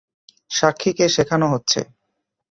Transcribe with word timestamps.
সাক্ষীকে 0.51 1.05
শেখানো 1.09 1.47
হচ্ছে। 1.53 1.79